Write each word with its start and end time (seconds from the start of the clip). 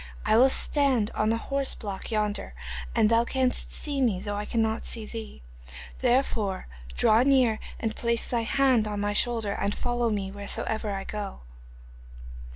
I 0.25 0.35
will 0.35 0.49
stand 0.49 1.11
on 1.13 1.29
the 1.29 1.37
horse 1.37 1.75
block 1.75 2.09
yonder 2.09 2.55
and 2.95 3.07
thou 3.07 3.23
canst 3.23 3.71
see 3.71 4.01
me 4.01 4.19
though 4.19 4.33
I 4.33 4.45
cannot 4.45 4.83
see 4.83 5.05
thee. 5.05 5.43
Therefore 5.99 6.65
draw 6.97 7.21
near 7.21 7.59
and 7.79 7.95
place 7.95 8.27
thy 8.27 8.41
hand 8.41 8.87
on 8.87 8.99
my 8.99 9.13
shoulder 9.13 9.51
and 9.51 9.75
follow 9.75 10.09
me 10.09 10.31
wheresoever 10.31 10.89
I 10.89 11.03
go. 11.03 11.41